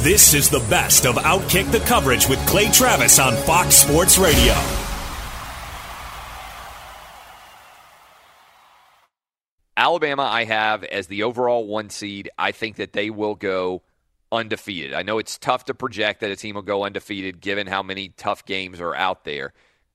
This 0.00 0.32
is 0.32 0.48
the 0.48 0.60
best 0.70 1.06
of 1.06 1.16
Outkick 1.16 1.72
the 1.72 1.80
coverage 1.80 2.28
with 2.28 2.38
Clay 2.46 2.70
Travis 2.70 3.18
on 3.18 3.34
Fox 3.34 3.74
Sports 3.74 4.16
Radio. 4.16 4.54
Alabama, 9.76 10.22
I 10.22 10.44
have 10.44 10.84
as 10.84 11.08
the 11.08 11.24
overall 11.24 11.66
one 11.66 11.90
seed. 11.90 12.30
I 12.38 12.52
think 12.52 12.76
that 12.76 12.92
they 12.92 13.10
will 13.10 13.34
go 13.34 13.82
undefeated. 14.30 14.94
I 14.94 15.02
know 15.02 15.18
it's 15.18 15.36
tough 15.36 15.64
to 15.64 15.74
project 15.74 16.20
that 16.20 16.30
a 16.30 16.36
team 16.36 16.54
will 16.54 16.62
go 16.62 16.84
undefeated 16.84 17.40
given 17.40 17.66
how 17.66 17.82
many 17.82 18.10
tough 18.10 18.44
games 18.44 18.80
are 18.80 18.94
out 18.94 19.24
there. 19.24 19.52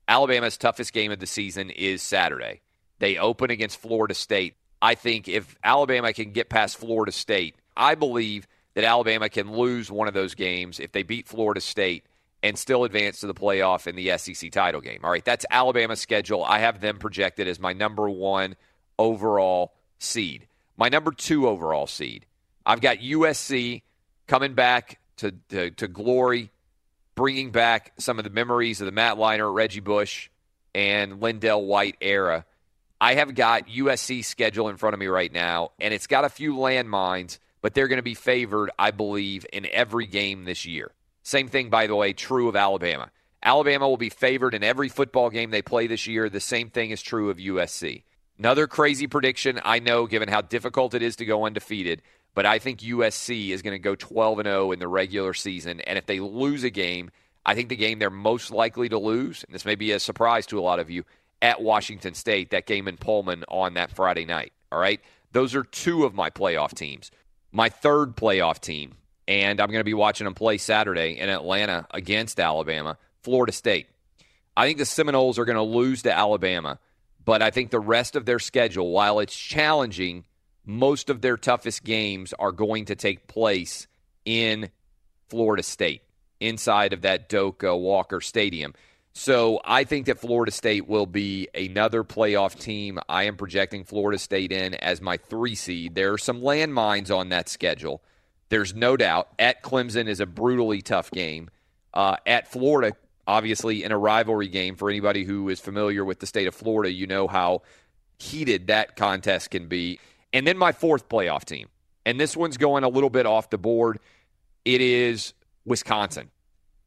Alabama's 0.10 0.58
toughest 0.58 0.92
game 0.92 1.14
of 1.14 1.20
the 1.20 1.28
season 1.28 1.70
is 1.70 2.02
Saturday. 2.02 2.60
They 3.00 3.18
open 3.18 3.52
against 3.52 3.80
Florida 3.80 4.16
State. 4.16 4.56
I 4.82 4.96
think 4.96 5.30
if 5.30 5.56
Alabama 5.64 6.12
can 6.12 6.34
get 6.34 6.50
past 6.50 6.76
Florida 6.76 7.14
State, 7.14 7.56
I 7.78 7.96
believe 7.96 8.48
that 8.76 8.84
Alabama 8.84 9.30
can 9.30 9.52
lose 9.52 9.92
one 9.92 10.08
of 10.08 10.14
those 10.14 10.36
games 10.36 10.80
if 10.80 10.92
they 10.92 11.04
beat 11.04 11.28
Florida 11.28 11.62
State 11.62 12.06
and 12.42 12.58
still 12.58 12.84
advance 12.84 13.22
to 13.22 13.28
the 13.28 13.34
playoff 13.34 13.88
in 13.88 13.96
the 13.96 14.18
SEC 14.18 14.52
title 14.52 14.82
game. 14.82 15.00
All 15.04 15.12
right, 15.12 15.24
that's 15.24 15.46
Alabama's 15.50 16.02
schedule. 16.02 16.44
I 16.44 16.60
have 16.60 16.82
them 16.82 16.98
projected 16.98 17.48
as 17.48 17.60
my 17.60 17.74
number 17.74 18.10
one 18.10 18.56
overall 19.00 19.74
seed. 20.00 20.48
My 20.76 20.90
number 20.90 21.12
two 21.12 21.48
overall 21.48 21.88
seed. 21.88 22.26
I've 22.66 22.82
got 22.82 22.98
USC 22.98 23.84
coming 24.28 24.54
back 24.54 25.00
to, 25.18 25.34
to, 25.50 25.72
to 25.72 25.88
glory, 25.88 26.50
bringing 27.16 27.52
back 27.52 27.94
some 28.00 28.18
of 28.18 28.24
the 28.24 28.30
memories 28.30 28.82
of 28.82 28.86
the 28.86 28.92
Matt 28.92 29.18
Leinart, 29.18 29.54
Reggie 29.54 29.80
Bush, 29.80 30.30
and 30.76 31.22
LenDale 31.22 31.66
White 31.66 31.98
era. 32.02 32.46
I 33.00 33.16
have 33.16 33.36
got 33.36 33.68
USC 33.68 34.24
schedule 34.24 34.70
in 34.70 34.78
front 34.78 34.94
of 34.94 35.00
me 35.00 35.08
right 35.08 35.32
now, 35.32 35.72
and 35.80 35.94
it's 35.94 36.08
got 36.08 36.26
a 36.26 36.30
few 36.30 36.56
landmines 36.56 37.38
but 37.64 37.74
they're 37.74 37.88
going 37.88 37.98
to 37.98 38.04
be 38.04 38.14
favored, 38.14 38.70
I 38.78 38.92
believe, 38.92 39.46
in 39.52 39.66
every 39.72 40.06
game 40.06 40.44
this 40.44 40.66
year. 40.66 40.92
Same 41.24 41.48
thing, 41.48 41.70
by 41.70 41.88
the 41.88 41.96
way, 41.96 42.12
true 42.12 42.50
of 42.50 42.58
Alabama. 42.58 43.10
Alabama 43.42 43.88
will 43.88 43.98
be 43.98 44.10
favored 44.10 44.54
in 44.54 44.64
every 44.64 44.90
football 44.90 45.30
game 45.30 45.50
they 45.50 45.62
play 45.62 45.88
this 45.88 46.06
year. 46.06 46.30
The 46.30 46.42
same 46.42 46.70
thing 46.70 46.92
is 46.92 47.02
true 47.02 47.30
of 47.30 47.38
USC. 47.38 48.04
Another 48.38 48.68
crazy 48.68 49.08
prediction, 49.08 49.62
I 49.64 49.80
know, 49.80 50.08
given 50.08 50.28
how 50.28 50.42
difficult 50.42 50.94
it 50.94 51.02
is 51.02 51.16
to 51.16 51.26
go 51.26 51.46
undefeated, 51.46 52.02
but 52.36 52.46
I 52.46 52.60
think 52.60 52.82
USC 52.82 53.50
is 53.50 53.62
going 53.62 53.76
to 53.76 53.80
go 53.80 53.96
12 53.96 54.40
and 54.40 54.48
0 54.48 54.72
in 54.74 54.80
the 54.80 54.88
regular 54.88 55.34
season. 55.34 55.80
And 55.82 55.98
if 55.98 56.06
they 56.06 56.20
lose 56.20 56.66
a 56.66 56.70
game, 56.70 57.12
I 57.46 57.56
think 57.56 57.70
the 57.70 57.78
game 57.78 58.00
they're 58.00 58.10
most 58.10 58.52
likely 58.52 58.90
to 58.90 58.98
lose, 58.98 59.46
and 59.46 59.56
this 59.56 59.66
may 59.66 59.76
be 59.76 59.92
a 59.92 60.00
surprise 60.00 60.46
to 60.48 60.60
a 60.60 60.62
lot 60.62 60.80
of 60.80 60.90
you, 60.90 61.06
at 61.42 61.62
Washington 61.62 62.14
State, 62.14 62.50
that 62.52 62.66
game 62.66 62.90
in 62.90 62.98
Pullman 62.98 63.46
on 63.48 63.76
that 63.76 63.92
Friday 63.92 64.26
night. 64.26 64.52
All 64.70 64.80
right? 64.80 65.00
Those 65.32 65.56
are 65.56 65.64
two 65.64 66.04
of 66.04 66.14
my 66.14 66.30
playoff 66.30 66.74
teams 66.74 67.10
my 67.54 67.70
third 67.70 68.18
playoff 68.18 68.60
team, 68.60 68.96
and 69.28 69.62
I'm 69.62 69.70
going 69.70 69.80
to 69.80 69.86
be 69.86 69.94
watching 69.94 70.26
them 70.26 70.34
play 70.34 70.58
Saturday 70.58 71.18
in 71.20 71.30
Atlanta 71.30 71.88
against 71.92 72.40
Alabama, 72.40 72.98
Florida 73.22 73.54
State. 73.54 73.88
I 74.58 74.66
think 74.66 74.80
the 74.80 74.86
Seminoles 74.86 75.40
are 75.40 75.46
going 75.46 75.56
to 75.56 75.62
lose 75.62 76.02
to 76.02 76.12
Alabama, 76.12 76.80
but 77.24 77.42
I 77.42 77.52
think 77.52 77.70
the 77.70 77.80
rest 77.80 78.16
of 78.16 78.26
their 78.26 78.40
schedule, 78.40 78.92
while 78.92 79.20
it's 79.20 79.38
challenging, 79.38 80.26
most 80.66 81.10
of 81.10 81.22
their 81.22 81.38
toughest 81.38 81.84
games 81.84 82.34
are 82.34 82.52
going 82.52 82.86
to 82.86 82.96
take 82.96 83.28
place 83.28 83.88
in 84.26 84.70
Florida 85.30 85.64
State, 85.64 86.02
inside 86.40 86.92
of 86.92 87.02
that 87.02 87.30
Doak 87.30 87.64
uh, 87.64 87.76
Walker 87.76 88.20
Stadium. 88.20 88.74
So 89.14 89.62
I 89.64 89.84
think 89.84 90.08
that 90.08 90.20
Florida 90.20 90.52
State 90.52 90.88
will 90.88 91.06
be 91.06 91.48
another 91.54 92.04
playoff 92.04 92.60
team. 92.60 92.98
I 93.08 93.24
am 93.24 93.38
projecting 93.38 93.84
Florida 93.84 94.18
State 94.18 94.52
in 94.52 94.74
as 94.74 95.02
my 95.02 95.18
three 95.18 95.54
seed. 95.54 95.94
There 95.94 96.14
are 96.14 96.18
some 96.18 96.42
landmines 96.42 97.16
on 97.16 97.30
that 97.30 97.48
schedule. 97.48 98.02
There's 98.50 98.74
no 98.74 98.98
doubt. 98.98 99.30
At 99.38 99.62
Clemson 99.62 100.08
is 100.08 100.20
a 100.20 100.26
brutally 100.26 100.82
tough 100.82 101.12
game. 101.12 101.50
Uh, 101.94 102.18
at 102.26 102.52
Florida, 102.52 102.96
obviously, 103.28 103.84
in 103.84 103.92
a 103.92 103.98
rivalry 103.98 104.48
game, 104.48 104.76
for 104.76 104.90
anybody 104.90 105.24
who 105.24 105.48
is 105.50 105.60
familiar 105.60 106.04
with 106.04 106.20
the 106.20 106.26
state 106.26 106.48
of 106.48 106.56
Florida, 106.56 106.92
you 106.92 107.06
know 107.06 107.28
how 107.28 107.62
heated 108.18 108.68
that 108.68 108.96
contest 108.96 109.52
can 109.52 109.68
be. 109.68 110.00
And 110.34 110.48
then 110.48 110.58
my 110.58 110.72
fourth 110.72 111.08
playoff 111.08 111.46
team. 111.46 111.68
And 112.04 112.20
this 112.20 112.36
one's 112.36 112.58
going 112.58 112.84
a 112.84 112.90
little 112.90 113.12
bit 113.12 113.28
off 113.28 113.52
the 113.52 113.60
board. 113.60 114.00
It 114.66 114.82
is 114.82 115.34
Wisconsin. 115.66 116.32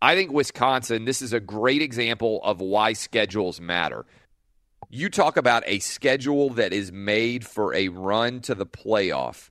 I 0.00 0.14
think 0.14 0.32
Wisconsin, 0.32 1.04
this 1.04 1.22
is 1.22 1.32
a 1.32 1.40
great 1.40 1.82
example 1.82 2.40
of 2.42 2.60
why 2.60 2.92
schedules 2.92 3.60
matter. 3.60 4.04
You 4.90 5.08
talk 5.08 5.36
about 5.36 5.62
a 5.66 5.78
schedule 5.78 6.50
that 6.50 6.72
is 6.72 6.92
made 6.92 7.46
for 7.46 7.74
a 7.74 7.88
run 7.88 8.40
to 8.42 8.54
the 8.54 8.66
playoff. 8.66 9.50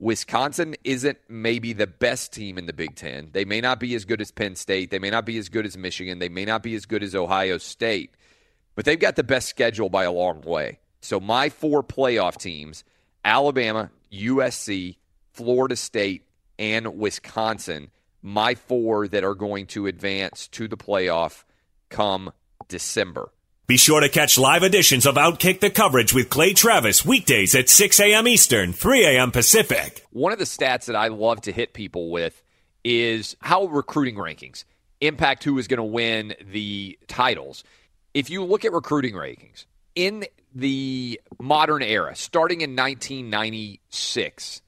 Wisconsin 0.00 0.74
isn't 0.84 1.18
maybe 1.28 1.72
the 1.72 1.86
best 1.86 2.32
team 2.32 2.58
in 2.58 2.66
the 2.66 2.72
Big 2.72 2.96
Ten. 2.96 3.30
They 3.32 3.44
may 3.44 3.60
not 3.60 3.78
be 3.78 3.94
as 3.94 4.04
good 4.04 4.20
as 4.20 4.32
Penn 4.32 4.56
State. 4.56 4.90
They 4.90 4.98
may 4.98 5.10
not 5.10 5.24
be 5.24 5.38
as 5.38 5.48
good 5.48 5.64
as 5.64 5.78
Michigan. 5.78 6.18
They 6.18 6.28
may 6.28 6.44
not 6.44 6.62
be 6.62 6.74
as 6.74 6.84
good 6.84 7.02
as 7.02 7.14
Ohio 7.14 7.58
State, 7.58 8.14
but 8.74 8.84
they've 8.84 8.98
got 8.98 9.16
the 9.16 9.24
best 9.24 9.48
schedule 9.48 9.88
by 9.88 10.04
a 10.04 10.12
long 10.12 10.42
way. 10.42 10.80
So, 11.00 11.20
my 11.20 11.48
four 11.48 11.82
playoff 11.82 12.36
teams 12.36 12.84
Alabama, 13.24 13.90
USC, 14.12 14.96
Florida 15.32 15.76
State, 15.76 16.26
and 16.58 16.98
Wisconsin 16.98 17.90
my 18.24 18.54
four 18.54 19.06
that 19.06 19.22
are 19.22 19.34
going 19.34 19.66
to 19.66 19.86
advance 19.86 20.48
to 20.48 20.66
the 20.66 20.78
playoff 20.78 21.44
come 21.90 22.32
December. 22.68 23.30
Be 23.66 23.76
sure 23.76 24.00
to 24.00 24.08
catch 24.08 24.38
live 24.38 24.62
editions 24.62 25.06
of 25.06 25.14
Outkick 25.16 25.60
the 25.60 25.70
coverage 25.70 26.14
with 26.14 26.30
Clay 26.30 26.54
Travis 26.54 27.04
weekdays 27.04 27.54
at 27.54 27.68
6 27.68 28.00
a.m. 28.00 28.26
Eastern, 28.26 28.72
3 28.72 29.04
a.m. 29.04 29.30
Pacific. 29.30 30.04
One 30.10 30.32
of 30.32 30.38
the 30.38 30.44
stats 30.44 30.86
that 30.86 30.96
I 30.96 31.08
love 31.08 31.42
to 31.42 31.52
hit 31.52 31.74
people 31.74 32.10
with 32.10 32.42
is 32.82 33.36
how 33.40 33.66
recruiting 33.66 34.16
rankings 34.16 34.64
impact 35.00 35.44
who 35.44 35.58
is 35.58 35.68
going 35.68 35.78
to 35.78 35.84
win 35.84 36.34
the 36.50 36.98
titles. 37.06 37.62
If 38.14 38.30
you 38.30 38.42
look 38.44 38.64
at 38.64 38.72
recruiting 38.72 39.14
rankings 39.14 39.66
in 39.94 40.24
the 40.54 41.20
modern 41.38 41.82
era, 41.82 42.16
starting 42.16 42.62
in 42.62 42.70
1996, 42.70 44.62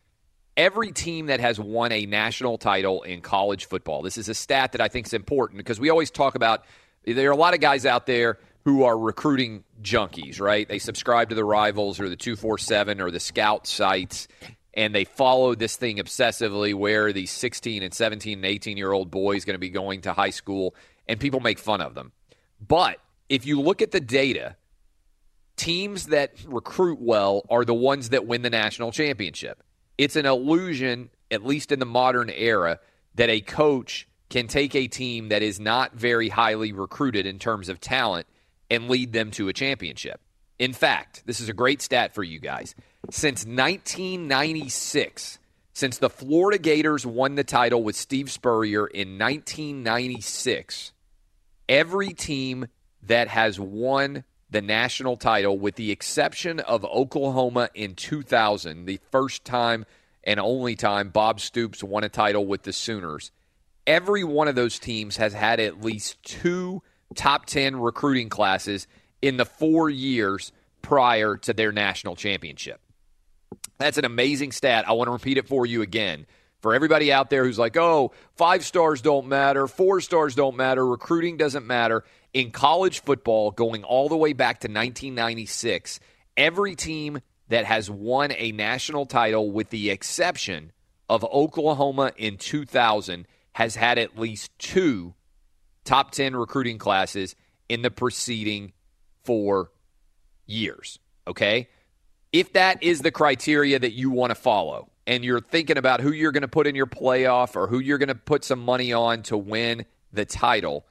every 0.56 0.92
team 0.92 1.26
that 1.26 1.40
has 1.40 1.60
won 1.60 1.92
a 1.92 2.06
national 2.06 2.58
title 2.58 3.02
in 3.02 3.20
college 3.20 3.66
football. 3.66 4.02
This 4.02 4.18
is 4.18 4.28
a 4.28 4.34
stat 4.34 4.72
that 4.72 4.80
I 4.80 4.88
think 4.88 5.06
is 5.06 5.12
important 5.12 5.58
because 5.58 5.78
we 5.78 5.90
always 5.90 6.10
talk 6.10 6.34
about 6.34 6.64
there 7.04 7.28
are 7.28 7.32
a 7.32 7.36
lot 7.36 7.54
of 7.54 7.60
guys 7.60 7.86
out 7.86 8.06
there 8.06 8.38
who 8.64 8.82
are 8.82 8.98
recruiting 8.98 9.62
junkies, 9.80 10.40
right? 10.40 10.66
They 10.68 10.80
subscribe 10.80 11.28
to 11.28 11.34
the 11.34 11.44
rivals 11.44 12.00
or 12.00 12.08
the 12.08 12.16
247 12.16 13.00
or 13.00 13.10
the 13.10 13.20
scout 13.20 13.66
sites 13.66 14.26
and 14.76 14.94
they 14.94 15.04
follow 15.04 15.54
this 15.54 15.76
thing 15.76 15.96
obsessively 15.96 16.74
where 16.74 17.12
these 17.12 17.30
16 17.30 17.82
and 17.82 17.94
17 17.94 18.38
and 18.38 18.44
18 18.44 18.76
year 18.76 18.92
old 18.92 19.10
boys 19.10 19.44
going 19.44 19.54
to 19.54 19.58
be 19.58 19.70
going 19.70 20.02
to 20.02 20.12
high 20.12 20.30
school 20.30 20.74
and 21.08 21.18
people 21.18 21.40
make 21.40 21.58
fun 21.58 21.80
of 21.80 21.94
them. 21.94 22.12
But 22.66 22.98
if 23.28 23.46
you 23.46 23.60
look 23.60 23.80
at 23.82 23.90
the 23.90 24.00
data, 24.00 24.56
teams 25.56 26.06
that 26.06 26.32
recruit 26.46 27.00
well 27.00 27.44
are 27.48 27.64
the 27.64 27.74
ones 27.74 28.10
that 28.10 28.26
win 28.26 28.42
the 28.42 28.50
national 28.50 28.92
championship. 28.92 29.62
It's 29.98 30.16
an 30.16 30.26
illusion, 30.26 31.10
at 31.30 31.44
least 31.44 31.72
in 31.72 31.78
the 31.78 31.86
modern 31.86 32.30
era, 32.30 32.80
that 33.14 33.30
a 33.30 33.40
coach 33.40 34.08
can 34.28 34.48
take 34.48 34.74
a 34.74 34.88
team 34.88 35.28
that 35.28 35.42
is 35.42 35.60
not 35.60 35.94
very 35.94 36.28
highly 36.28 36.72
recruited 36.72 37.26
in 37.26 37.38
terms 37.38 37.68
of 37.68 37.80
talent 37.80 38.26
and 38.70 38.88
lead 38.88 39.12
them 39.12 39.30
to 39.32 39.48
a 39.48 39.52
championship. 39.52 40.20
In 40.58 40.72
fact, 40.72 41.22
this 41.26 41.40
is 41.40 41.48
a 41.48 41.54
great 41.54 41.82
stat 41.82 42.14
for 42.14 42.22
you 42.22 42.40
guys. 42.40 42.74
Since 43.10 43.44
1996, 43.44 45.38
since 45.74 45.98
the 45.98 46.10
Florida 46.10 46.58
Gators 46.58 47.06
won 47.06 47.34
the 47.34 47.44
title 47.44 47.82
with 47.82 47.94
Steve 47.94 48.30
Spurrier 48.30 48.86
in 48.86 49.18
1996, 49.18 50.92
every 51.68 52.12
team 52.14 52.66
that 53.02 53.28
has 53.28 53.60
won 53.60 54.24
the 54.50 54.62
national 54.62 55.16
title, 55.16 55.58
with 55.58 55.74
the 55.74 55.90
exception 55.90 56.60
of 56.60 56.84
Oklahoma 56.84 57.68
in 57.74 57.94
2000, 57.94 58.84
the 58.84 59.00
first 59.10 59.44
time 59.44 59.84
and 60.24 60.40
only 60.40 60.76
time 60.76 61.10
Bob 61.10 61.40
Stoops 61.40 61.82
won 61.82 62.04
a 62.04 62.08
title 62.08 62.46
with 62.46 62.62
the 62.62 62.72
Sooners, 62.72 63.30
every 63.86 64.24
one 64.24 64.48
of 64.48 64.54
those 64.54 64.78
teams 64.78 65.16
has 65.16 65.32
had 65.32 65.60
at 65.60 65.82
least 65.82 66.22
two 66.22 66.82
top 67.14 67.46
10 67.46 67.76
recruiting 67.76 68.28
classes 68.28 68.86
in 69.22 69.36
the 69.36 69.44
four 69.44 69.88
years 69.88 70.52
prior 70.82 71.36
to 71.36 71.52
their 71.52 71.72
national 71.72 72.16
championship. 72.16 72.80
That's 73.78 73.98
an 73.98 74.04
amazing 74.04 74.52
stat. 74.52 74.88
I 74.88 74.92
want 74.92 75.08
to 75.08 75.12
repeat 75.12 75.38
it 75.38 75.48
for 75.48 75.66
you 75.66 75.82
again. 75.82 76.26
For 76.62 76.74
everybody 76.74 77.12
out 77.12 77.30
there 77.30 77.44
who's 77.44 77.58
like, 77.58 77.76
oh, 77.76 78.12
five 78.34 78.64
stars 78.64 79.00
don't 79.00 79.28
matter, 79.28 79.66
four 79.66 80.00
stars 80.00 80.34
don't 80.34 80.56
matter, 80.56 80.84
recruiting 80.84 81.36
doesn't 81.36 81.66
matter. 81.66 82.02
In 82.36 82.50
college 82.50 83.00
football, 83.00 83.50
going 83.50 83.82
all 83.82 84.10
the 84.10 84.16
way 84.16 84.34
back 84.34 84.60
to 84.60 84.68
1996, 84.68 86.00
every 86.36 86.74
team 86.76 87.20
that 87.48 87.64
has 87.64 87.90
won 87.90 88.30
a 88.36 88.52
national 88.52 89.06
title, 89.06 89.50
with 89.50 89.70
the 89.70 89.88
exception 89.88 90.70
of 91.08 91.24
Oklahoma 91.24 92.12
in 92.18 92.36
2000, 92.36 93.26
has 93.54 93.74
had 93.74 93.98
at 93.98 94.18
least 94.18 94.50
two 94.58 95.14
top 95.84 96.10
10 96.10 96.36
recruiting 96.36 96.76
classes 96.76 97.34
in 97.70 97.80
the 97.80 97.90
preceding 97.90 98.74
four 99.24 99.70
years. 100.44 100.98
Okay? 101.26 101.70
If 102.34 102.52
that 102.52 102.82
is 102.82 103.00
the 103.00 103.10
criteria 103.10 103.78
that 103.78 103.94
you 103.94 104.10
want 104.10 104.32
to 104.32 104.34
follow, 104.34 104.90
and 105.06 105.24
you're 105.24 105.40
thinking 105.40 105.78
about 105.78 106.02
who 106.02 106.12
you're 106.12 106.32
going 106.32 106.42
to 106.42 106.48
put 106.48 106.66
in 106.66 106.74
your 106.74 106.84
playoff 106.84 107.56
or 107.56 107.66
who 107.66 107.78
you're 107.78 107.96
going 107.96 108.08
to 108.08 108.14
put 108.14 108.44
some 108.44 108.62
money 108.62 108.92
on 108.92 109.22
to 109.22 109.38
win 109.38 109.86
the 110.12 110.26
title, 110.26 110.84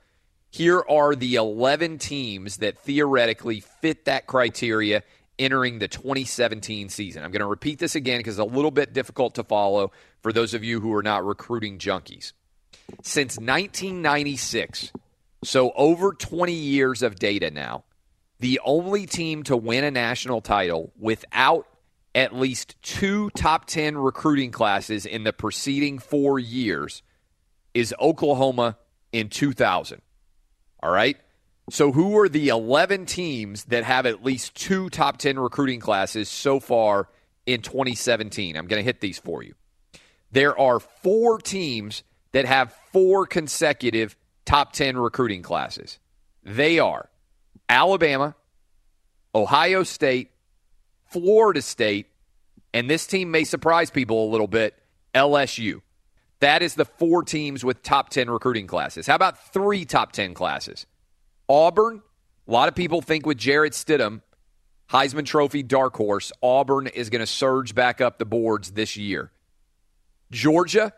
here 0.56 0.82
are 0.88 1.16
the 1.16 1.36
11 1.36 1.98
teams 1.98 2.58
that 2.58 2.80
theoretically 2.80 3.60
fit 3.60 4.06
that 4.06 4.26
criteria 4.26 5.04
entering 5.38 5.80
the 5.80 5.90
2017 5.90 6.88
season. 6.88 7.26
I'm 7.26 7.32
going 7.32 7.42
to 7.42 7.46
repeat 7.46 7.78
this 7.78 7.96
again 7.96 8.20
because 8.20 8.40
it's 8.40 8.52
a 8.52 8.56
little 8.56 8.72
bit 8.72 8.94
difficult 8.94 9.36
to 9.36 9.44
follow 9.44 9.92
for 10.22 10.32
those 10.32 10.54
of 10.54 10.64
you 10.64 10.80
who 10.80 10.94
are 10.94 11.04
not 11.04 11.26
recruiting 11.26 11.78
junkies. 11.78 12.32
Since 13.04 13.36
1996, 13.36 14.94
so 15.44 15.74
over 15.76 16.14
20 16.14 16.54
years 16.54 17.04
of 17.04 17.16
data 17.16 17.52
now, 17.52 17.84
the 18.40 18.62
only 18.64 19.06
team 19.08 19.44
to 19.44 19.58
win 19.58 19.84
a 19.84 19.92
national 19.92 20.40
title 20.40 20.94
without 20.98 21.68
at 22.14 22.34
least 22.34 22.82
two 22.82 23.30
top 23.32 23.66
10 23.66 23.98
recruiting 23.98 24.52
classes 24.52 25.06
in 25.06 25.26
the 25.26 25.34
preceding 25.34 26.00
four 26.00 26.40
years 26.40 27.04
is 27.74 27.94
Oklahoma 28.00 28.78
in 29.12 29.28
2000. 29.28 30.02
All 30.82 30.92
right? 30.92 31.18
So, 31.70 31.92
who 31.92 32.18
are 32.20 32.30
the 32.30 32.50
11 32.50 33.08
teams 33.08 33.64
that 33.66 33.84
have 33.84 34.06
at 34.06 34.24
least 34.24 34.56
two 34.56 34.90
top 34.90 35.18
10 35.18 35.40
recruiting 35.40 35.80
classes 35.80 36.30
so 36.30 36.60
far 36.60 37.10
in 37.46 37.62
2017? 37.62 38.56
I'm 38.56 38.68
going 38.68 38.80
to 38.80 38.84
hit 38.86 39.02
these 39.02 39.18
for 39.18 39.42
you. 39.42 39.56
There 40.32 40.58
are 40.60 40.80
four 40.80 41.40
teams 41.40 42.04
that 42.34 42.46
have 42.46 42.76
four 42.92 43.26
consecutive 43.26 44.16
top 44.46 44.74
10 44.74 44.98
recruiting 44.98 45.42
classes. 45.42 45.98
They 46.44 46.78
are 46.78 47.10
Alabama, 47.68 48.36
Ohio 49.34 49.84
State, 49.84 50.32
Florida 51.06 51.62
State, 51.62 52.08
and 52.74 52.90
this 52.90 53.08
team 53.08 53.32
may 53.32 53.44
surprise 53.44 53.90
people 53.90 54.26
a 54.26 54.30
little 54.30 54.48
bit 54.48 54.76
LSU. 55.16 55.82
That 56.46 56.62
is 56.62 56.76
the 56.76 56.86
four 56.86 57.24
teams 57.24 57.66
with 57.66 57.82
top 57.82 58.10
10 58.10 58.30
recruiting 58.30 58.68
classes. 58.68 59.08
How 59.08 59.16
about 59.16 59.52
three 59.52 59.84
top 59.84 60.12
10 60.12 60.36
classes? 60.36 60.86
Auburn, 61.50 62.04
a 62.48 62.52
lot 62.52 62.68
of 62.68 62.76
people 62.76 63.02
think 63.02 63.26
with 63.26 63.40
Jarrett 63.40 63.74
Stidham, 63.74 64.22
Heisman 64.92 65.26
Trophy 65.26 65.64
dark 65.64 65.98
horse, 65.98 66.32
Auburn 66.44 66.86
is 66.86 67.10
going 67.10 67.22
to 67.22 67.26
surge 67.26 67.74
back 67.74 68.00
up 68.00 68.20
the 68.20 68.26
boards 68.26 68.74
this 68.74 68.96
year. 68.96 69.32
Georgia, 70.30 70.94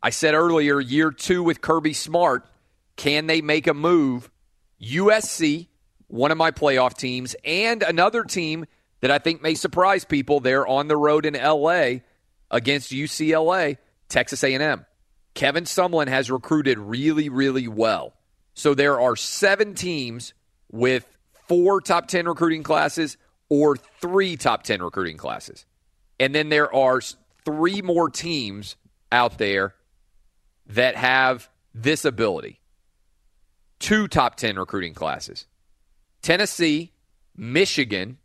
I 0.00 0.10
said 0.10 0.34
earlier, 0.34 0.78
year 0.78 1.10
two 1.10 1.42
with 1.42 1.60
Kirby 1.60 1.94
Smart, 1.94 2.48
can 2.94 3.26
they 3.26 3.40
make 3.40 3.66
a 3.66 3.74
move? 3.74 4.30
USC, 4.80 5.66
one 6.06 6.30
of 6.30 6.38
my 6.38 6.52
playoff 6.52 6.96
teams, 6.96 7.34
and 7.44 7.82
another 7.82 8.22
team 8.22 8.66
that 9.00 9.10
I 9.10 9.18
think 9.18 9.42
may 9.42 9.56
surprise 9.56 10.04
people. 10.04 10.38
They're 10.38 10.64
on 10.64 10.86
the 10.86 10.96
road 10.96 11.26
in 11.26 11.34
LA 11.34 12.02
against 12.52 12.92
UCLA, 12.92 13.78
Texas 14.08 14.44
A&M. 14.44 14.86
Kevin 15.34 15.64
Sumlin 15.64 16.08
has 16.08 16.30
recruited 16.30 16.78
really, 16.78 17.28
really 17.28 17.68
well. 17.68 18.14
So 18.54 18.74
there 18.74 19.00
are 19.00 19.16
seven 19.16 19.74
teams 19.74 20.34
with 20.70 21.06
four 21.48 21.80
top 21.80 22.08
10 22.08 22.26
recruiting 22.26 22.62
classes 22.62 23.16
or 23.48 23.76
three 23.76 24.36
top 24.36 24.62
10 24.62 24.82
recruiting 24.82 25.16
classes. 25.16 25.64
And 26.20 26.34
then 26.34 26.48
there 26.48 26.72
are 26.74 27.00
three 27.44 27.82
more 27.82 28.10
teams 28.10 28.76
out 29.10 29.38
there 29.38 29.74
that 30.66 30.96
have 30.96 31.48
this 31.74 32.04
ability 32.04 32.60
two 33.82 34.06
top 34.06 34.36
10 34.36 34.58
recruiting 34.58 34.94
classes 34.94 35.46
Tennessee, 36.22 36.92
Michigan, 37.36 38.18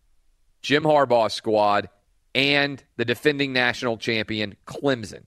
Jim 0.61 0.83
Harbaugh's 0.83 1.33
squad, 1.33 1.89
and 2.35 2.83
the 2.95 3.05
defending 3.05 3.51
national 3.51 3.97
champion, 3.97 4.55
Clemson. 4.67 5.23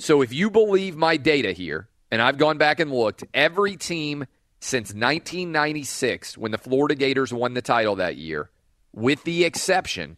So 0.00 0.22
if 0.22 0.32
you 0.32 0.50
believe 0.50 0.96
my 0.96 1.16
data 1.16 1.52
here, 1.52 1.88
and 2.10 2.20
I've 2.20 2.36
gone 2.36 2.58
back 2.58 2.80
and 2.80 2.92
looked, 2.92 3.24
every 3.32 3.76
team 3.76 4.26
since 4.58 4.88
1996, 4.88 6.36
when 6.36 6.50
the 6.50 6.58
Florida 6.58 6.96
Gators 6.96 7.32
won 7.32 7.54
the 7.54 7.62
title 7.62 7.94
that 7.96 8.16
year, 8.16 8.50
with 8.92 9.22
the 9.22 9.44
exception 9.44 10.16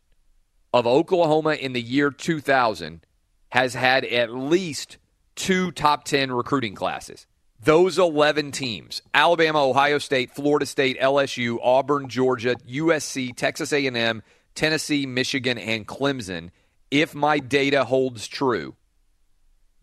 of 0.72 0.86
Oklahoma 0.86 1.54
in 1.54 1.74
the 1.74 1.82
year 1.82 2.10
2000, 2.10 3.04
has 3.50 3.74
had 3.74 4.04
at 4.06 4.32
least 4.32 4.96
two 5.34 5.70
top 5.72 6.04
10 6.04 6.32
recruiting 6.32 6.74
classes. 6.74 7.26
Those 7.62 7.98
11 7.98 8.52
teams, 8.52 9.02
Alabama, 9.12 9.68
Ohio 9.68 9.98
State, 9.98 10.30
Florida 10.34 10.66
State, 10.66 10.98
LSU, 11.00 11.58
Auburn, 11.62 12.08
Georgia, 12.08 12.56
USC, 12.66 13.34
Texas 13.36 13.72
A&M, 13.72 14.22
Tennessee, 14.54 15.04
Michigan, 15.04 15.58
and 15.58 15.86
Clemson, 15.86 16.50
if 16.90 17.14
my 17.14 17.38
data 17.38 17.84
holds 17.84 18.26
true, 18.26 18.74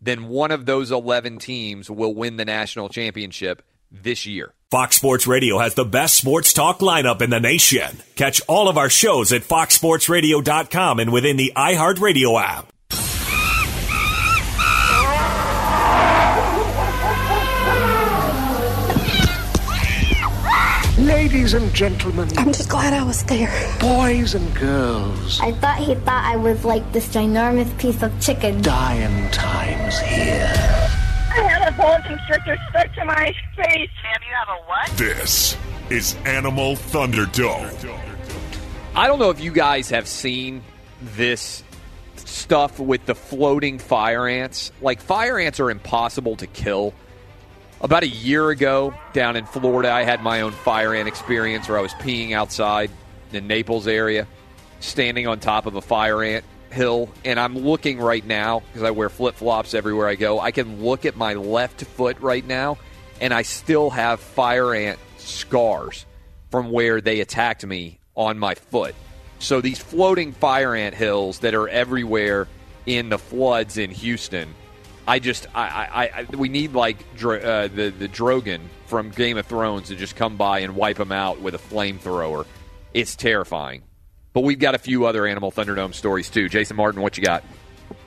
then 0.04 0.28
one 0.28 0.50
of 0.50 0.66
those 0.66 0.90
11 0.90 1.38
teams 1.38 1.90
will 1.90 2.14
win 2.14 2.36
the 2.36 2.44
national 2.44 2.88
championship 2.88 3.62
this 3.90 4.26
year. 4.26 4.52
Fox 4.70 4.96
Sports 4.96 5.26
Radio 5.26 5.58
has 5.58 5.74
the 5.74 5.84
best 5.84 6.14
sports 6.14 6.52
talk 6.52 6.80
lineup 6.80 7.22
in 7.22 7.30
the 7.30 7.40
nation. 7.40 8.02
Catch 8.16 8.42
all 8.48 8.68
of 8.68 8.76
our 8.76 8.90
shows 8.90 9.32
at 9.32 9.42
foxsportsradio.com 9.42 10.98
and 10.98 11.12
within 11.12 11.36
the 11.36 11.52
iHeartRadio 11.56 12.40
app. 12.42 12.70
Ladies 20.98 21.54
and 21.54 21.74
gentlemen, 21.74 22.28
I'm 22.38 22.52
just 22.52 22.68
glad 22.68 22.92
I 22.92 23.02
was 23.02 23.24
there. 23.24 23.50
boys 23.80 24.34
and 24.34 24.54
girls, 24.54 25.40
I 25.40 25.52
thought 25.52 25.78
he 25.78 25.94
thought 25.96 26.24
I 26.24 26.36
was 26.36 26.64
like 26.64 26.92
this 26.92 27.08
ginormous 27.08 27.76
piece 27.78 28.00
of 28.02 28.12
chicken. 28.20 28.62
dying 28.62 29.30
times 29.84 29.98
here. 30.00 30.50
I 31.30 31.48
had 31.48 31.68
a 31.68 31.76
boa 31.76 32.00
constrictor 32.06 32.56
stuck 32.70 32.92
to 32.94 33.04
my 33.04 33.34
face. 33.56 33.90
Sam, 34.02 34.20
you 34.26 34.34
have 34.34 34.48
a 34.48 34.62
what? 34.66 34.90
This 34.96 35.56
is 35.90 36.16
Animal 36.24 36.76
Thunderdome. 36.76 38.00
I 38.94 39.06
don't 39.06 39.18
know 39.18 39.30
if 39.30 39.40
you 39.40 39.50
guys 39.50 39.90
have 39.90 40.06
seen 40.06 40.62
this 41.16 41.62
stuff 42.16 42.78
with 42.78 43.04
the 43.06 43.14
floating 43.14 43.78
fire 43.78 44.28
ants. 44.28 44.70
Like 44.80 45.00
fire 45.00 45.38
ants 45.38 45.60
are 45.60 45.70
impossible 45.70 46.36
to 46.36 46.46
kill. 46.46 46.94
About 47.80 48.02
a 48.02 48.08
year 48.08 48.50
ago, 48.50 48.94
down 49.12 49.36
in 49.36 49.44
Florida, 49.44 49.90
I 49.90 50.04
had 50.04 50.22
my 50.22 50.40
own 50.40 50.52
fire 50.52 50.94
ant 50.94 51.08
experience 51.08 51.68
where 51.68 51.78
I 51.78 51.82
was 51.82 51.92
peeing 51.94 52.32
outside 52.32 52.90
in 53.32 53.46
Naples 53.46 53.86
area, 53.86 54.26
standing 54.80 55.26
on 55.26 55.40
top 55.40 55.66
of 55.66 55.74
a 55.74 55.82
fire 55.82 56.22
ant 56.22 56.44
hill, 56.74 57.08
and 57.24 57.40
I'm 57.40 57.56
looking 57.56 57.98
right 57.98 58.24
now 58.24 58.60
because 58.60 58.82
I 58.82 58.90
wear 58.90 59.08
flip 59.08 59.36
flops 59.36 59.72
everywhere 59.72 60.08
I 60.08 60.14
go. 60.14 60.40
I 60.40 60.50
can 60.50 60.82
look 60.82 61.06
at 61.06 61.16
my 61.16 61.34
left 61.34 61.82
foot 61.84 62.20
right 62.20 62.46
now, 62.46 62.78
and 63.20 63.32
I 63.32 63.42
still 63.42 63.90
have 63.90 64.20
fire 64.20 64.74
ant 64.74 64.98
scars 65.18 66.04
from 66.50 66.70
where 66.70 67.00
they 67.00 67.20
attacked 67.20 67.64
me 67.64 67.98
on 68.14 68.38
my 68.38 68.54
foot. 68.54 68.94
So 69.38 69.60
these 69.60 69.78
floating 69.78 70.32
fire 70.32 70.74
ant 70.74 70.94
hills 70.94 71.40
that 71.40 71.54
are 71.54 71.68
everywhere 71.68 72.48
in 72.86 73.08
the 73.08 73.18
floods 73.18 73.78
in 73.78 73.90
Houston, 73.90 74.54
I 75.06 75.18
just 75.18 75.46
I, 75.54 75.62
I, 75.62 76.04
I 76.20 76.36
we 76.36 76.48
need 76.48 76.72
like 76.72 76.98
uh, 77.22 77.68
the 77.68 77.92
the 77.96 78.08
Drogon 78.08 78.60
from 78.86 79.10
Game 79.10 79.36
of 79.36 79.46
Thrones 79.46 79.88
to 79.88 79.96
just 79.96 80.16
come 80.16 80.36
by 80.36 80.60
and 80.60 80.76
wipe 80.76 80.96
them 80.96 81.12
out 81.12 81.40
with 81.40 81.54
a 81.54 81.58
flamethrower. 81.58 82.46
It's 82.92 83.16
terrifying. 83.16 83.82
But 84.34 84.42
we've 84.42 84.58
got 84.58 84.74
a 84.74 84.78
few 84.78 85.06
other 85.06 85.26
Animal 85.26 85.52
Thunderdome 85.52 85.94
stories 85.94 86.28
too. 86.28 86.48
Jason 86.48 86.76
Martin, 86.76 87.00
what 87.00 87.16
you 87.16 87.22
got? 87.22 87.44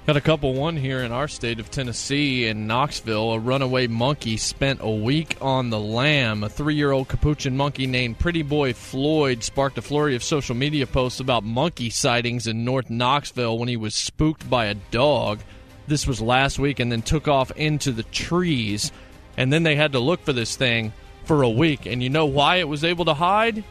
Got 0.06 0.18
a 0.18 0.22
couple. 0.22 0.54
One 0.54 0.76
here 0.76 1.00
in 1.00 1.14
our 1.14 1.30
state 1.30 1.60
of 1.60 1.72
Tennessee, 1.72 2.48
in 2.48 2.68
Knoxville, 2.68 3.32
a 3.32 3.40
runaway 3.40 3.88
monkey 3.88 4.36
spent 4.36 4.82
a 4.82 4.90
week 4.90 5.38
on 5.42 5.70
the 5.70 5.80
lam. 5.80 6.44
A 6.44 6.50
three 6.50 6.76
year 6.76 6.92
old 6.92 7.08
capuchin 7.08 7.56
monkey 7.56 7.88
named 7.88 8.20
Pretty 8.20 8.42
Boy 8.42 8.74
Floyd 8.74 9.42
sparked 9.42 9.78
a 9.78 9.82
flurry 9.82 10.16
of 10.16 10.24
social 10.24 10.56
media 10.56 10.86
posts 10.86 11.22
about 11.22 11.46
monkey 11.46 11.90
sightings 11.90 12.46
in 12.46 12.66
North 12.66 12.90
Knoxville 12.90 13.58
when 13.58 13.70
he 13.70 13.78
was 13.78 13.96
spooked 13.96 14.50
by 14.50 14.66
a 14.66 14.76
dog. 14.92 15.40
This 15.88 16.06
was 16.06 16.22
last 16.22 16.60
week 16.60 16.82
and 16.82 16.92
then 16.92 17.02
took 17.02 17.30
off 17.30 17.52
into 17.52 17.94
the 17.94 18.04
trees. 18.04 18.92
And 19.38 19.52
then 19.52 19.64
they 19.64 19.76
had 19.76 19.94
to 19.94 20.00
look 20.00 20.22
for 20.24 20.34
this 20.34 20.58
thing 20.58 20.92
for 21.24 21.44
a 21.44 21.50
week. 21.50 21.86
And 21.86 22.04
you 22.04 22.10
know 22.10 22.26
why 22.26 22.58
it 22.58 22.68
was 22.68 22.84
able 22.84 23.06
to 23.06 23.14
hide? 23.14 23.64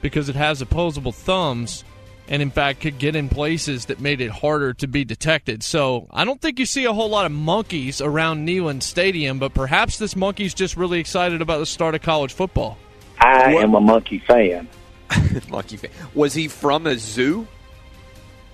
Because 0.00 0.28
it 0.28 0.36
has 0.36 0.60
opposable 0.60 1.12
thumbs 1.12 1.82
and 2.28 2.40
in 2.40 2.50
fact 2.50 2.80
could 2.80 2.98
get 2.98 3.16
in 3.16 3.28
places 3.28 3.86
that 3.86 4.00
made 4.00 4.20
it 4.20 4.30
harder 4.30 4.72
to 4.74 4.86
be 4.86 5.04
detected. 5.04 5.62
So 5.62 6.06
I 6.10 6.24
don't 6.24 6.40
think 6.40 6.58
you 6.58 6.66
see 6.66 6.84
a 6.84 6.92
whole 6.92 7.08
lot 7.08 7.26
of 7.26 7.32
monkeys 7.32 8.00
around 8.00 8.46
Neyland 8.46 8.82
Stadium, 8.82 9.38
but 9.38 9.54
perhaps 9.54 9.98
this 9.98 10.16
monkey's 10.16 10.54
just 10.54 10.76
really 10.76 11.00
excited 11.00 11.42
about 11.42 11.58
the 11.58 11.66
start 11.66 11.94
of 11.94 12.02
college 12.02 12.32
football. 12.32 12.78
I 13.18 13.54
what? 13.54 13.64
am 13.64 13.74
a 13.74 13.80
monkey 13.80 14.18
fan. 14.18 14.68
monkey 15.48 15.76
fan. 15.76 15.90
Was 16.14 16.34
he 16.34 16.48
from 16.48 16.86
a 16.86 16.96
zoo? 16.96 17.46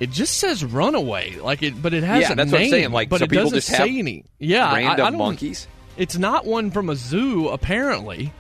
It 0.01 0.11
just 0.11 0.39
says 0.39 0.65
runaway, 0.65 1.37
like 1.37 1.63
it, 1.63 1.81
but 1.81 1.93
it 1.93 2.03
has 2.03 2.23
yeah, 2.23 2.33
a 2.33 2.35
that's 2.35 2.51
name, 2.51 2.53
what 2.53 2.65
I'm 2.65 2.71
saying. 2.71 2.91
Like, 2.91 3.09
but 3.11 3.19
so 3.19 3.25
it 3.25 3.31
doesn't 3.31 3.55
just 3.55 3.69
say 3.69 3.99
any. 3.99 4.25
Yeah, 4.39 4.75
random 4.75 5.05
I, 5.05 5.09
I 5.09 5.11
monkeys. 5.11 5.69
It's 5.99 6.17
not 6.17 6.47
one 6.47 6.71
from 6.71 6.89
a 6.89 6.97
zoo, 6.97 7.49
apparently, 7.49 8.33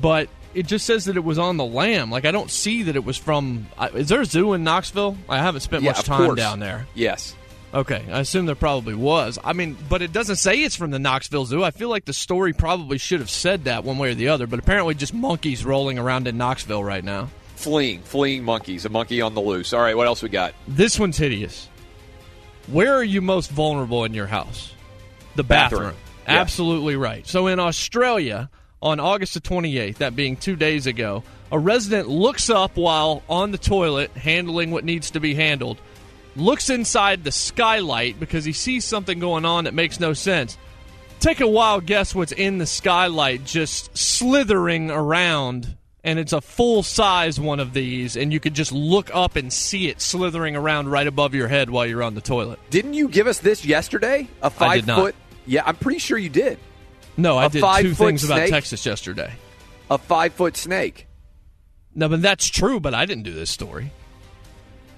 but 0.00 0.28
it 0.54 0.66
just 0.66 0.86
says 0.86 1.04
that 1.06 1.16
it 1.16 1.24
was 1.24 1.38
on 1.38 1.56
the 1.56 1.64
lam. 1.64 2.10
Like 2.10 2.24
I 2.24 2.30
don't 2.30 2.50
see 2.50 2.84
that 2.84 2.96
it 2.96 3.04
was 3.04 3.16
from. 3.16 3.66
Is 3.94 4.08
there 4.08 4.20
a 4.20 4.24
zoo 4.24 4.52
in 4.52 4.64
Knoxville? 4.64 5.16
I 5.28 5.38
haven't 5.38 5.60
spent 5.60 5.82
yeah, 5.82 5.90
much 5.90 6.04
time 6.04 6.26
course. 6.26 6.36
down 6.36 6.60
there. 6.60 6.86
Yes. 6.94 7.34
Okay, 7.72 8.04
I 8.10 8.20
assume 8.20 8.46
there 8.46 8.56
probably 8.56 8.94
was. 8.94 9.38
I 9.44 9.52
mean, 9.52 9.76
but 9.88 10.02
it 10.02 10.12
doesn't 10.12 10.36
say 10.36 10.62
it's 10.64 10.74
from 10.74 10.90
the 10.90 10.98
Knoxville 10.98 11.44
Zoo. 11.44 11.62
I 11.62 11.70
feel 11.70 11.88
like 11.88 12.04
the 12.04 12.12
story 12.12 12.52
probably 12.52 12.98
should 12.98 13.20
have 13.20 13.30
said 13.30 13.64
that 13.64 13.84
one 13.84 13.96
way 13.96 14.10
or 14.10 14.14
the 14.14 14.28
other, 14.28 14.48
but 14.48 14.58
apparently 14.58 14.94
just 14.94 15.14
monkeys 15.14 15.64
rolling 15.64 15.96
around 15.96 16.26
in 16.26 16.36
Knoxville 16.36 16.82
right 16.82 17.04
now. 17.04 17.28
Fleeing, 17.54 18.02
fleeing 18.02 18.42
monkeys, 18.42 18.86
a 18.86 18.88
monkey 18.88 19.20
on 19.20 19.34
the 19.34 19.40
loose. 19.40 19.72
All 19.72 19.80
right, 19.80 19.96
what 19.96 20.08
else 20.08 20.20
we 20.20 20.28
got? 20.30 20.54
This 20.66 20.98
one's 20.98 21.16
hideous. 21.16 21.68
Where 22.66 22.92
are 22.92 23.04
you 23.04 23.20
most 23.20 23.50
vulnerable 23.50 24.04
in 24.04 24.14
your 24.14 24.26
house? 24.26 24.72
The 25.36 25.44
bathroom. 25.44 25.82
bathroom. 25.82 26.00
Yeah. 26.26 26.40
Absolutely 26.40 26.96
right. 26.96 27.26
So 27.26 27.46
in 27.46 27.60
Australia, 27.60 28.50
on 28.82 29.00
August 29.00 29.34
the 29.34 29.40
28th, 29.40 29.96
that 29.96 30.16
being 30.16 30.36
two 30.36 30.56
days 30.56 30.86
ago, 30.86 31.22
a 31.52 31.58
resident 31.58 32.08
looks 32.08 32.48
up 32.48 32.76
while 32.76 33.22
on 33.28 33.50
the 33.50 33.58
toilet 33.58 34.10
handling 34.12 34.70
what 34.70 34.84
needs 34.84 35.10
to 35.12 35.20
be 35.20 35.34
handled, 35.34 35.78
looks 36.36 36.70
inside 36.70 37.24
the 37.24 37.32
skylight 37.32 38.18
because 38.18 38.44
he 38.44 38.52
sees 38.52 38.84
something 38.84 39.18
going 39.18 39.44
on 39.44 39.64
that 39.64 39.74
makes 39.74 40.00
no 40.00 40.12
sense. 40.12 40.56
Take 41.18 41.40
a 41.40 41.48
wild 41.48 41.84
guess 41.84 42.14
what's 42.14 42.32
in 42.32 42.58
the 42.58 42.66
skylight 42.66 43.44
just 43.44 43.96
slithering 43.96 44.90
around, 44.90 45.76
and 46.02 46.18
it's 46.18 46.32
a 46.32 46.40
full 46.40 46.82
size 46.82 47.38
one 47.38 47.60
of 47.60 47.74
these, 47.74 48.16
and 48.16 48.32
you 48.32 48.40
could 48.40 48.54
just 48.54 48.72
look 48.72 49.14
up 49.14 49.36
and 49.36 49.52
see 49.52 49.88
it 49.88 50.00
slithering 50.00 50.56
around 50.56 50.88
right 50.88 51.06
above 51.06 51.34
your 51.34 51.48
head 51.48 51.68
while 51.68 51.84
you're 51.84 52.02
on 52.02 52.14
the 52.14 52.22
toilet. 52.22 52.58
Didn't 52.70 52.94
you 52.94 53.08
give 53.08 53.26
us 53.26 53.40
this 53.40 53.66
yesterday? 53.66 54.28
A 54.40 54.48
five 54.48 54.86
foot? 54.86 55.14
Yeah, 55.44 55.64
I'm 55.66 55.76
pretty 55.76 55.98
sure 55.98 56.16
you 56.16 56.30
did. 56.30 56.58
No, 57.20 57.36
I 57.38 57.46
A 57.46 57.48
did 57.48 57.60
two 57.62 57.94
things 57.94 58.22
five-foot 58.22 58.36
about? 58.44 58.48
Texas 58.48 58.84
yesterday. 58.86 59.32
A 59.90 59.98
five 59.98 60.32
foot 60.32 60.56
snake. 60.56 61.06
No, 61.94 62.08
but 62.08 62.22
that's 62.22 62.46
true. 62.48 62.80
But 62.80 62.94
I 62.94 63.04
didn't 63.06 63.24
do 63.24 63.32
this 63.32 63.50
story. 63.50 63.90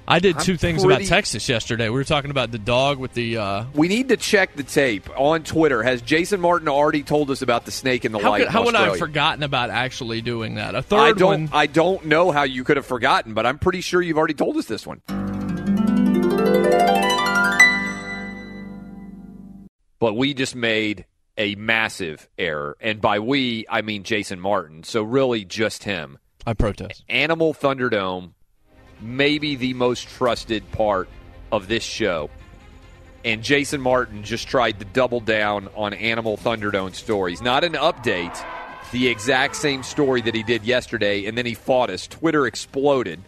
I 0.06 0.18
did 0.18 0.36
I'm 0.36 0.42
two 0.42 0.56
things 0.56 0.84
pretty- 0.84 1.04
about 1.04 1.08
Texas 1.08 1.48
yesterday. 1.48 1.84
We 1.88 1.94
were 1.94 2.04
talking 2.04 2.30
about 2.32 2.50
the 2.50 2.58
dog 2.58 2.98
with 2.98 3.14
the. 3.14 3.38
Uh, 3.38 3.64
We 3.72 3.86
need 3.88 4.08
to 4.08 4.16
check 4.16 4.54
the 4.56 4.64
tape 4.64 5.08
on 5.16 5.44
Twitter. 5.44 5.82
Has 5.82 6.02
Jason 6.02 6.40
Martin 6.40 6.68
already 6.68 7.02
told 7.04 7.30
us 7.30 7.40
about 7.40 7.64
the 7.64 7.70
snake 7.70 8.04
in 8.04 8.10
the 8.12 8.18
how 8.18 8.30
light? 8.30 8.42
could, 8.42 8.48
how 8.48 8.64
would 8.64 8.74
I 8.74 8.86
have 8.86 8.98
forgotten 8.98 9.42
about 9.44 9.70
actually 9.70 10.20
doing 10.20 10.56
that? 10.56 10.74
A 10.74 10.82
third 10.82 10.98
I 10.98 11.12
don't. 11.12 11.42
one. 11.42 11.50
I 11.52 11.66
don't 11.66 12.04
know 12.06 12.30
how 12.32 12.42
you 12.42 12.64
could 12.64 12.76
have 12.76 12.86
forgotten, 12.86 13.32
but 13.32 13.46
I'm 13.46 13.58
pretty 13.58 13.80
sure 13.80 14.02
you've 14.02 14.18
already 14.18 14.34
told 14.34 14.56
us 14.56 14.66
this 14.66 14.86
one. 14.86 15.00
But 20.00 20.14
we 20.14 20.34
just 20.34 20.56
made 20.56 21.06
a 21.36 21.54
massive 21.54 22.28
error, 22.38 22.76
and 22.80 23.00
by 23.00 23.18
we 23.18 23.66
I 23.68 23.82
mean 23.82 24.02
Jason 24.02 24.40
Martin. 24.40 24.84
So 24.84 25.02
really, 25.02 25.44
just 25.44 25.84
him. 25.84 26.18
I 26.46 26.54
protest. 26.54 27.04
Animal 27.08 27.54
Thunderdome, 27.54 28.32
maybe 29.00 29.56
the 29.56 29.74
most 29.74 30.08
trusted 30.08 30.70
part 30.72 31.08
of 31.50 31.68
this 31.68 31.84
show. 31.84 32.30
And 33.24 33.42
Jason 33.42 33.80
Martin 33.80 34.24
just 34.24 34.48
tried 34.48 34.80
to 34.80 34.84
double 34.84 35.20
down 35.20 35.68
on 35.76 35.94
Animal 35.94 36.36
Thunderdome 36.36 36.94
stories. 36.94 37.40
Not 37.40 37.62
an 37.62 37.74
update, 37.74 38.36
the 38.90 39.06
exact 39.08 39.54
same 39.54 39.84
story 39.84 40.20
that 40.22 40.34
he 40.34 40.42
did 40.42 40.64
yesterday, 40.64 41.26
and 41.26 41.38
then 41.38 41.46
he 41.46 41.54
fought 41.54 41.88
us. 41.88 42.08
Twitter 42.08 42.46
exploded. 42.46 43.20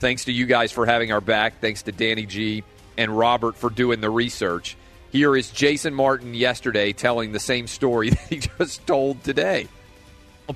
Thanks 0.00 0.24
to 0.24 0.32
you 0.32 0.46
guys 0.46 0.72
for 0.72 0.84
having 0.84 1.12
our 1.12 1.20
back. 1.20 1.60
Thanks 1.60 1.82
to 1.82 1.92
Danny 1.92 2.26
G 2.26 2.64
and 2.98 3.16
Robert 3.16 3.56
for 3.56 3.70
doing 3.70 4.00
the 4.00 4.10
research. 4.10 4.76
Here 5.16 5.34
is 5.34 5.48
Jason 5.48 5.94
Martin 5.94 6.34
yesterday 6.34 6.92
telling 6.92 7.32
the 7.32 7.40
same 7.40 7.68
story 7.68 8.10
that 8.10 8.20
he 8.28 8.36
just 8.36 8.86
told 8.86 9.24
today. 9.24 9.66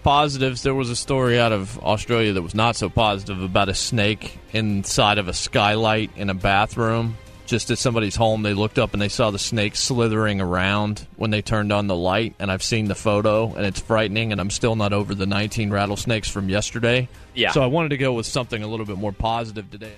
Positives. 0.02 0.62
There 0.62 0.75
was 0.75 0.90
a 0.90 0.97
story 0.97 1.40
out 1.40 1.50
of 1.50 1.79
Australia 1.79 2.35
that 2.35 2.43
was 2.43 2.55
not 2.55 2.76
so 2.76 2.90
positive 2.90 3.40
about 3.40 3.71
a 3.71 3.75
snake 3.75 4.38
inside 4.52 5.17
of 5.17 5.29
a 5.29 5.33
skylight 5.33 6.11
in 6.14 6.29
a 6.29 6.35
bathroom. 6.35 7.17
Just 7.47 7.71
at 7.71 7.79
somebody's 7.79 8.17
home, 8.17 8.43
they 8.43 8.52
looked 8.52 8.79
up 8.79 8.93
and 8.93 9.00
they 9.00 9.09
saw 9.09 9.31
the 9.31 9.38
snake 9.38 9.76
slithering 9.76 10.43
around 10.43 11.07
when 11.17 11.31
they 11.31 11.40
turned 11.40 11.73
on 11.73 11.87
the 11.87 11.97
light. 11.97 12.35
And 12.38 12.52
I've 12.52 12.62
seen 12.62 12.85
the 12.85 12.95
photo, 12.95 13.55
and 13.55 13.64
it's 13.64 13.81
frightening. 13.81 14.31
And 14.31 14.43
I'm 14.43 14.50
still 14.50 14.76
not 14.76 14.93
over 14.93 15.14
the 15.14 15.25
19 15.25 15.71
rattlesnakes 15.71 16.29
from 16.29 16.50
yesterday. 16.50 17.09
Yeah. 17.35 17.52
So 17.52 17.62
I 17.62 17.67
wanted 17.67 17.88
to 17.88 17.97
go 17.97 18.12
with 18.12 18.26
something 18.26 18.62
a 18.62 18.67
little 18.67 18.85
bit 18.85 18.99
more 18.99 19.12
positive 19.12 19.71
today. 19.71 19.95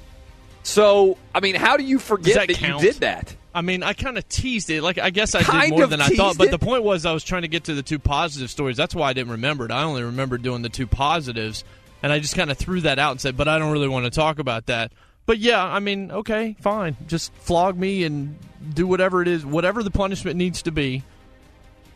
So, 0.62 1.19
I 1.35 1.40
mean, 1.40 1.57
how 1.57 1.76
do 1.76 1.83
you 1.83 1.99
Does 1.99 2.07
forget 2.07 2.35
that 2.47 2.61
that, 2.61 2.61
you 2.61 2.78
did 2.78 2.95
that? 3.00 3.35
I 3.54 3.62
mean, 3.62 3.82
I 3.82 3.92
kind 3.92 4.16
of 4.18 4.28
teased 4.28 4.71
it. 4.71 4.82
Like, 4.82 4.99
I 4.99 5.11
guess 5.11 5.35
I 5.35 5.42
Kind 5.42 5.71
did 5.73 5.78
more 5.78 5.87
than 5.87 6.00
I 6.00 6.09
thought. 6.09 6.28
teased 6.30 6.38
But 6.38 6.49
it? 6.49 6.50
the 6.52 6.59
point 6.59 6.85
was, 6.85 7.04
I 7.04 7.12
was 7.12 7.25
trying 7.25 7.42
to 7.42 7.49
get 7.49 7.64
to 7.64 7.75
the 7.75 7.82
two 7.82 7.99
positive 7.99 8.50
stories. 8.50 8.76
That's 8.76 8.94
why 8.94 9.11
I 9.11 9.12
didn't 9.12 9.32
remember 9.32 9.64
it. 9.66 9.71
I 9.71 9.82
only 9.82 10.02
remember 10.02 10.38
doing 10.38 10.62
the 10.62 10.68
two 10.68 10.87
positives, 10.87 11.64
and 12.02 12.12
I 12.12 12.18
just 12.18 12.35
kind 12.35 12.50
of 12.50 12.59
threw 12.59 12.80
that 12.82 12.99
out 12.99 13.12
and 13.12 13.21
said, 13.21 13.37
"But 13.37 13.49
I 13.49 13.59
don't 13.59 13.73
really 13.73 13.88
want 13.88 14.04
to 14.06 14.11
talk 14.11 14.38
about 14.38 14.66
that." 14.66 14.92
But 15.26 15.38
yeah, 15.38 15.62
I 15.62 15.78
mean, 15.80 16.11
okay, 16.11 16.56
fine. 16.61 16.97
Just 17.06 17.32
flog 17.35 17.78
me 17.78 18.04
and 18.04 18.37
do 18.75 18.87
whatever 18.87 19.23
it 19.23 19.28
is, 19.28 19.44
whatever 19.47 19.82
the 19.82 19.90
punishment 19.90 20.37
needs 20.37 20.62
to 20.62 20.73
be. 20.73 21.02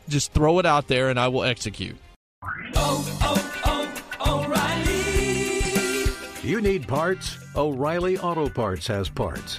Just 0.09 0.33
throw 0.33 0.59
it 0.61 0.67
out 0.67 0.87
there, 0.89 1.09
and 1.09 1.19
I 1.19 1.29
will 1.29 1.43
execute. 1.43 1.97
Oh, 2.77 3.19
oh, 3.23 4.03
oh, 4.21 4.45
O'Reilly! 4.45 6.49
You 6.49 6.61
need 6.61 6.87
parts? 6.87 7.37
O'Reilly 7.57 8.17
Auto 8.19 8.49
Parts 8.49 8.87
has 8.87 9.09
parts. 9.09 9.59